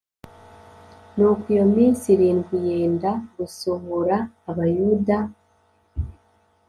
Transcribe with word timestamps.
Nuko 1.15 1.45
iyo 1.53 1.65
minsi 1.75 2.05
irindwi 2.15 2.55
yenda 2.67 3.11
gusohora 3.37 4.17
abayuda 4.49 5.17